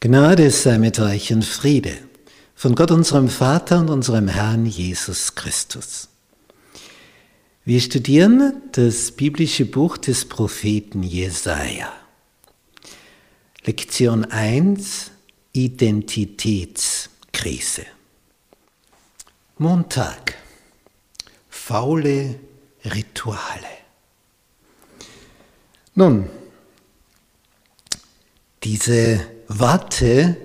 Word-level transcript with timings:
Gnade 0.00 0.52
sei 0.52 0.78
mit 0.78 1.00
euch 1.00 1.32
und 1.32 1.44
Friede 1.44 1.98
von 2.54 2.76
Gott 2.76 2.92
unserem 2.92 3.28
Vater 3.28 3.80
und 3.80 3.90
unserem 3.90 4.28
Herrn 4.28 4.64
Jesus 4.64 5.34
Christus. 5.34 6.08
Wir 7.64 7.80
studieren 7.80 8.62
das 8.70 9.10
biblische 9.10 9.64
Buch 9.64 9.96
des 9.96 10.28
Propheten 10.28 11.02
Jesaja. 11.02 11.92
Lektion 13.64 14.24
1 14.24 15.10
Identitätskrise. 15.52 17.86
Montag. 19.56 20.36
Faule 21.48 22.38
Rituale. 22.84 23.66
Nun, 25.96 26.30
diese 28.62 29.37
Worte, 29.48 30.36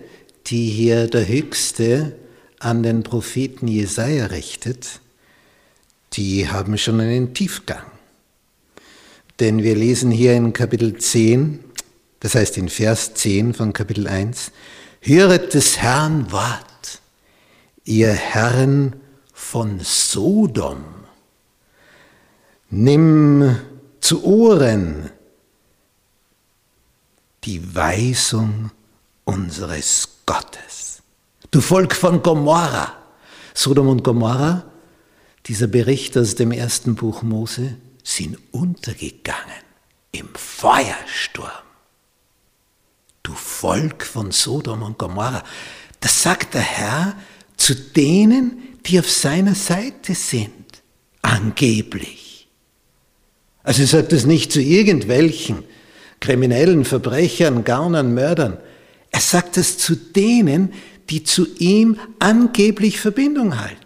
die 0.47 0.69
hier 0.69 1.07
der 1.07 1.27
Höchste 1.27 2.15
an 2.59 2.83
den 2.83 3.03
Propheten 3.03 3.67
Jesaja 3.67 4.27
richtet, 4.27 5.01
die 6.13 6.49
haben 6.49 6.77
schon 6.77 7.01
einen 7.01 7.33
Tiefgang. 7.33 7.83
Denn 9.41 9.61
wir 9.61 9.75
lesen 9.75 10.09
hier 10.09 10.33
in 10.35 10.53
Kapitel 10.53 10.97
10, 10.97 11.59
das 12.21 12.35
heißt 12.35 12.57
in 12.57 12.69
Vers 12.69 13.13
10 13.15 13.53
von 13.53 13.73
Kapitel 13.73 14.07
1, 14.07 14.51
Höret 15.01 15.53
des 15.53 15.79
Herrn 15.79 16.31
Wort, 16.31 17.01
ihr 17.83 18.13
Herren 18.13 18.95
von 19.33 19.81
Sodom. 19.81 20.85
Nimm 22.69 23.57
zu 23.99 24.23
Ohren 24.23 25.09
die 27.43 27.75
Weisung 27.75 28.71
unseres 29.25 30.09
Gottes. 30.25 31.01
Du 31.51 31.61
Volk 31.61 31.95
von 31.95 32.23
Gomorra. 32.23 32.93
Sodom 33.53 33.87
und 33.87 34.03
Gomorra, 34.03 34.65
dieser 35.45 35.67
Bericht 35.67 36.17
aus 36.17 36.35
dem 36.35 36.51
ersten 36.51 36.95
Buch 36.95 37.21
Mose, 37.21 37.75
sind 38.03 38.37
untergegangen 38.51 39.63
im 40.11 40.29
Feuersturm. 40.33 41.49
Du 43.21 43.33
Volk 43.33 44.03
von 44.03 44.31
Sodom 44.31 44.81
und 44.81 44.97
Gomorra. 44.97 45.43
Das 45.99 46.23
sagt 46.23 46.55
der 46.55 46.61
Herr 46.61 47.15
zu 47.55 47.75
denen, 47.75 48.79
die 48.85 48.99
auf 48.99 49.09
seiner 49.09 49.55
Seite 49.55 50.15
sind. 50.15 50.51
Angeblich. 51.21 52.49
Also 53.63 53.83
er 53.83 53.87
sagt 53.87 54.11
es 54.11 54.25
nicht 54.25 54.51
zu 54.51 54.59
irgendwelchen 54.61 55.63
kriminellen 56.19 56.83
Verbrechern, 56.83 57.63
Gaunern, 57.63 58.13
Mördern. 58.13 58.57
Sagt 59.29 59.57
es 59.57 59.77
zu 59.77 59.95
denen, 59.95 60.73
die 61.09 61.23
zu 61.23 61.47
ihm 61.57 61.99
angeblich 62.19 62.99
Verbindung 62.99 63.59
halten. 63.59 63.77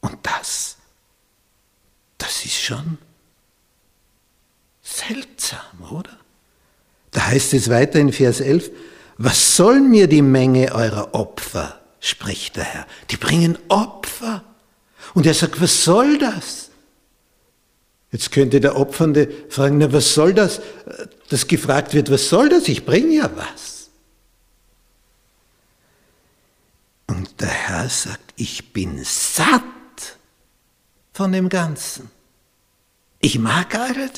Und 0.00 0.18
das, 0.22 0.76
das 2.18 2.44
ist 2.44 2.60
schon 2.60 2.98
seltsam, 4.82 5.60
oder? 5.90 6.18
Da 7.12 7.26
heißt 7.26 7.54
es 7.54 7.70
weiter 7.70 8.00
in 8.00 8.12
Vers 8.12 8.40
11, 8.40 8.70
was 9.18 9.56
soll 9.56 9.80
mir 9.80 10.08
die 10.08 10.22
Menge 10.22 10.74
eurer 10.74 11.14
Opfer, 11.14 11.80
spricht 12.00 12.56
der 12.56 12.64
Herr. 12.64 12.86
Die 13.10 13.16
bringen 13.16 13.58
Opfer. 13.68 14.42
Und 15.14 15.26
er 15.26 15.34
sagt, 15.34 15.60
was 15.60 15.84
soll 15.84 16.18
das? 16.18 16.71
Jetzt 18.12 18.30
könnte 18.30 18.60
der 18.60 18.76
Opfernde 18.76 19.28
fragen, 19.48 19.78
na 19.78 19.90
was 19.92 20.12
soll 20.12 20.34
das? 20.34 20.60
Dass 21.30 21.48
gefragt 21.48 21.94
wird, 21.94 22.10
was 22.10 22.28
soll 22.28 22.50
das? 22.50 22.68
Ich 22.68 22.84
bringe 22.84 23.16
ja 23.16 23.30
was. 23.34 23.90
Und 27.06 27.40
der 27.40 27.48
Herr 27.48 27.88
sagt, 27.88 28.34
ich 28.36 28.72
bin 28.74 29.02
satt 29.02 29.62
von 31.14 31.32
dem 31.32 31.48
Ganzen. 31.48 32.10
Ich 33.20 33.38
mag 33.38 33.74
alle, 33.74 34.10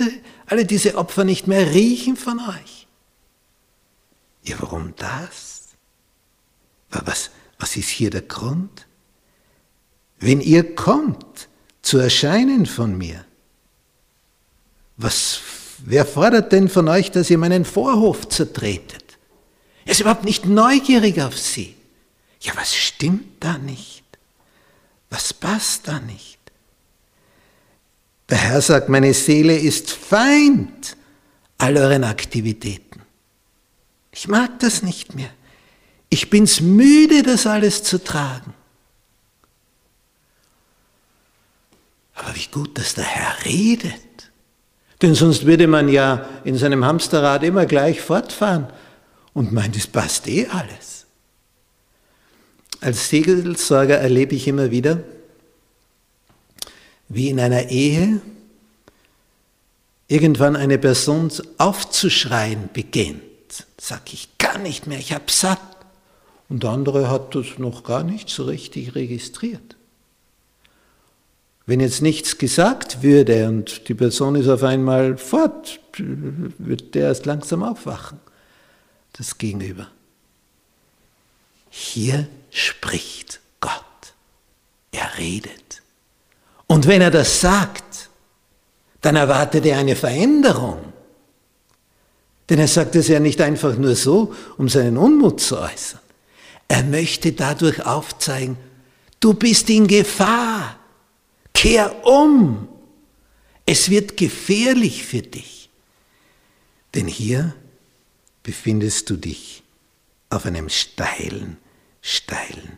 alle 0.46 0.64
diese 0.64 0.96
Opfer 0.96 1.24
nicht 1.24 1.46
mehr 1.46 1.72
riechen 1.72 2.16
von 2.16 2.40
euch. 2.40 2.88
Ja, 4.42 4.56
warum 4.58 4.94
das? 4.96 5.68
Was, 6.90 7.30
was 7.58 7.76
ist 7.76 7.88
hier 7.88 8.10
der 8.10 8.22
Grund? 8.22 8.86
Wenn 10.18 10.40
ihr 10.40 10.74
kommt 10.74 11.48
zu 11.82 11.98
erscheinen 11.98 12.66
von 12.66 12.96
mir, 12.96 13.24
was, 14.96 15.40
wer 15.78 16.06
fordert 16.06 16.52
denn 16.52 16.68
von 16.68 16.88
euch, 16.88 17.10
dass 17.10 17.30
ihr 17.30 17.38
meinen 17.38 17.64
Vorhof 17.64 18.28
zertretet? 18.28 19.04
Er 19.84 19.92
ist 19.92 20.00
überhaupt 20.00 20.24
nicht 20.24 20.46
neugierig 20.46 21.20
auf 21.20 21.38
sie. 21.38 21.76
Ja, 22.40 22.52
was 22.56 22.74
stimmt 22.74 23.42
da 23.42 23.58
nicht? 23.58 24.04
Was 25.10 25.32
passt 25.32 25.88
da 25.88 25.98
nicht? 26.00 26.38
Der 28.28 28.38
Herr 28.38 28.60
sagt, 28.62 28.88
meine 28.88 29.12
Seele 29.12 29.56
ist 29.56 29.90
Feind 29.90 30.96
all 31.58 31.76
euren 31.76 32.04
Aktivitäten. 32.04 33.02
Ich 34.12 34.28
mag 34.28 34.58
das 34.60 34.82
nicht 34.82 35.14
mehr. 35.14 35.30
Ich 36.08 36.30
bin's 36.30 36.60
müde, 36.60 37.22
das 37.22 37.46
alles 37.46 37.82
zu 37.82 38.02
tragen. 38.02 38.54
Aber 42.14 42.34
wie 42.34 42.46
gut, 42.46 42.78
dass 42.78 42.94
der 42.94 43.04
Herr 43.04 43.44
redet. 43.44 44.13
Denn 45.04 45.14
sonst 45.14 45.44
würde 45.44 45.66
man 45.66 45.90
ja 45.90 46.24
in 46.44 46.56
seinem 46.56 46.82
Hamsterrad 46.82 47.42
immer 47.42 47.66
gleich 47.66 48.00
fortfahren 48.00 48.68
und 49.34 49.52
meint, 49.52 49.76
es 49.76 49.86
passt 49.86 50.26
eh 50.28 50.46
alles. 50.46 51.04
Als 52.80 53.10
Segelsorger 53.10 53.98
erlebe 53.98 54.34
ich 54.34 54.48
immer 54.48 54.70
wieder, 54.70 55.04
wie 57.10 57.28
in 57.28 57.38
einer 57.38 57.68
Ehe 57.68 58.22
irgendwann 60.08 60.56
eine 60.56 60.78
Person 60.78 61.30
aufzuschreien 61.58 62.70
beginnt. 62.72 63.20
Sag, 63.76 64.10
ich 64.10 64.38
kann 64.38 64.62
nicht 64.62 64.86
mehr, 64.86 64.98
ich 64.98 65.12
habe 65.12 65.30
satt. 65.30 65.60
Und 66.48 66.62
der 66.62 66.70
andere 66.70 67.10
hat 67.10 67.34
das 67.34 67.58
noch 67.58 67.84
gar 67.84 68.04
nicht 68.04 68.30
so 68.30 68.44
richtig 68.44 68.94
registriert. 68.94 69.76
Wenn 71.66 71.80
jetzt 71.80 72.02
nichts 72.02 72.36
gesagt 72.36 73.02
würde 73.02 73.48
und 73.48 73.88
die 73.88 73.94
Person 73.94 74.34
ist 74.34 74.48
auf 74.48 74.62
einmal 74.62 75.16
fort, 75.16 75.80
wird 75.96 76.94
der 76.94 77.08
erst 77.08 77.24
langsam 77.24 77.62
aufwachen, 77.62 78.20
das 79.14 79.38
Gegenüber. 79.38 79.88
Hier 81.70 82.28
spricht 82.50 83.40
Gott. 83.60 83.72
Er 84.92 85.18
redet. 85.18 85.82
Und 86.66 86.86
wenn 86.86 87.00
er 87.00 87.10
das 87.10 87.40
sagt, 87.40 88.10
dann 89.00 89.16
erwartet 89.16 89.66
er 89.66 89.78
eine 89.78 89.96
Veränderung. 89.96 90.92
Denn 92.48 92.58
er 92.58 92.68
sagt 92.68 92.94
es 92.96 93.08
ja 93.08 93.20
nicht 93.20 93.40
einfach 93.40 93.76
nur 93.76 93.96
so, 93.96 94.34
um 94.58 94.68
seinen 94.68 94.98
Unmut 94.98 95.40
zu 95.40 95.58
äußern. 95.58 96.00
Er 96.68 96.82
möchte 96.84 97.32
dadurch 97.32 97.84
aufzeigen, 97.84 98.56
du 99.20 99.34
bist 99.34 99.68
in 99.70 99.86
Gefahr. 99.86 100.78
Kehr 101.64 102.04
um. 102.04 102.68
Es 103.64 103.88
wird 103.88 104.18
gefährlich 104.18 105.02
für 105.02 105.22
dich. 105.22 105.70
Denn 106.94 107.06
hier 107.06 107.54
befindest 108.42 109.08
du 109.08 109.16
dich 109.16 109.62
auf 110.28 110.44
einem 110.44 110.68
steilen, 110.68 111.56
steilen 112.02 112.76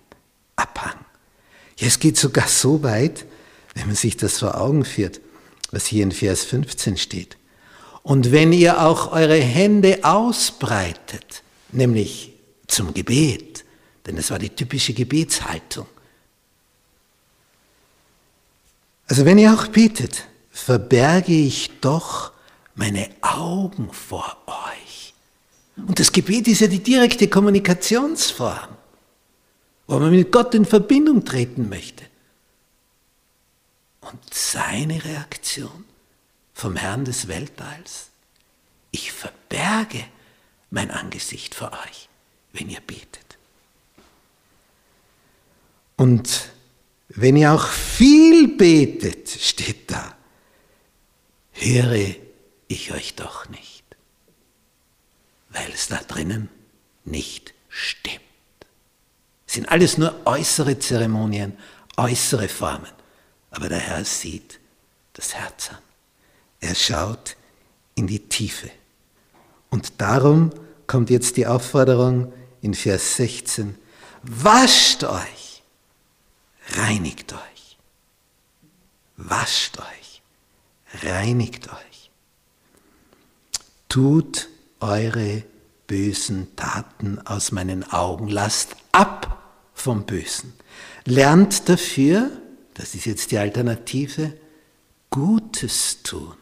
Abhang. 0.55 1.05
Ja, 1.79 1.89
es 1.89 1.99
geht 1.99 2.17
sogar 2.17 2.47
so 2.47 2.85
weit, 2.85 3.27
wenn 3.75 3.89
man 3.89 3.97
sich 3.97 4.17
das 4.17 4.39
vor 4.39 4.55
Augen 4.61 4.85
führt, 4.85 5.21
was 5.73 5.87
hier 5.87 6.05
in 6.05 6.13
Vers 6.13 6.45
15 6.45 6.97
steht. 6.97 7.37
Und 8.05 8.31
wenn 8.31 8.53
ihr 8.53 8.83
auch 8.83 9.11
eure 9.11 9.41
Hände 9.41 10.05
ausbreitet, 10.05 11.43
nämlich 11.73 12.35
zum 12.69 12.95
Gebet, 12.95 13.65
denn 14.07 14.17
es 14.17 14.31
war 14.31 14.39
die 14.39 14.51
typische 14.51 14.95
Gebetshaltung, 14.95 15.89
Also 19.07 19.25
wenn 19.25 19.39
ihr 19.39 19.55
auch 19.55 19.69
betet, 19.69 20.27
verberge 20.51 21.33
ich 21.33 21.81
doch 21.81 22.33
meine 22.75 23.09
Augen 23.21 23.93
vor 23.93 24.37
euch. 24.47 25.15
Und 25.77 26.01
das 26.01 26.11
Gebet 26.11 26.49
ist 26.49 26.61
ja 26.61 26.67
die 26.67 26.83
direkte 26.83 27.29
Kommunikationsform, 27.29 28.69
wo 29.87 29.99
man 29.99 30.11
mit 30.11 30.33
Gott 30.33 30.55
in 30.55 30.65
Verbindung 30.65 31.25
treten 31.25 31.69
möchte. 31.69 32.05
Und 34.01 34.33
seine 34.33 35.05
Reaktion 35.05 35.85
vom 36.55 36.77
Herrn 36.77 37.05
des 37.05 37.29
Weltalls, 37.29 38.11
ich 38.91 39.13
verberge 39.13 40.05
mein 40.71 40.91
Angesicht 40.91 41.55
vor 41.55 41.73
euch, 41.87 42.09
wenn 42.53 42.71
ihr 42.71 42.81
betet. 42.81 43.37
Und 45.97 46.51
wenn 47.09 47.37
ihr 47.37 47.53
auch 47.53 47.69
viel 47.69 48.49
betet, 48.57 49.29
steht 49.29 49.91
da, 49.91 50.17
höre 51.53 52.15
ich 52.69 52.93
euch 52.93 53.15
doch 53.15 53.49
nicht. 53.49 53.77
weil 55.57 55.73
es 55.73 55.89
da 55.89 55.97
drinnen 55.97 56.51
nicht 57.05 57.55
stimmt. 57.69 58.21
Es 59.47 59.55
sind 59.55 59.69
alles 59.71 59.97
nur 59.97 60.27
äußere 60.27 60.79
Zeremonien, 60.79 61.57
äußere 61.97 62.49
Formen. 62.49 62.91
Aber 63.51 63.69
der 63.69 63.79
Herr 63.79 64.05
sieht 64.05 64.61
das 65.15 65.35
Herz 65.35 65.71
an. 65.71 65.79
Er 66.61 66.75
schaut 66.75 67.37
in 67.95 68.07
die 68.07 68.29
Tiefe. 68.29 68.71
Und 69.71 70.01
darum 70.01 70.51
kommt 70.87 71.11
jetzt 71.11 71.37
die 71.37 71.47
Aufforderung 71.47 72.33
in 72.61 72.75
Vers 72.75 73.17
16, 73.17 73.77
wascht 74.23 75.05
euch, 75.05 75.46
reinigt 76.75 77.33
euch, 77.33 77.79
wascht 79.17 79.79
euch, 79.79 80.23
reinigt 81.03 81.69
euch, 81.73 82.11
tut 83.89 84.49
eure 84.81 85.45
bösen 85.87 86.55
Taten 86.57 87.25
aus 87.27 87.53
meinen 87.53 87.85
Augen, 87.85 88.29
lasst 88.29 88.77
ab 88.93 89.43
vom 89.75 90.05
Bösen, 90.05 90.53
lernt 91.05 91.69
dafür, 91.69 92.31
das 92.75 92.95
ist 92.95 93.07
jetzt 93.07 93.31
die 93.31 93.39
Alternative, 93.39 94.37
Gutes 95.11 96.03
tun, 96.03 96.35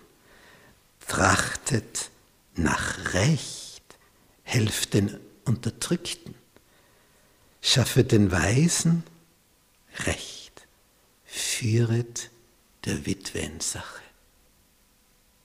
trachtet 1.06 2.10
nach 2.56 3.12
Recht, 3.12 3.82
helft 4.42 4.94
den 4.94 5.16
Unterdrückten, 5.44 6.34
schaffet 7.60 8.10
den 8.12 8.32
Weisen 8.32 9.04
Recht, 10.00 10.66
führet 11.24 12.30
der 12.84 13.06
Witwen 13.06 13.60
Sache. 13.60 14.02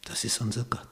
Das 0.04 0.24
ist 0.24 0.42
unser 0.42 0.63
Gott. 0.63 0.88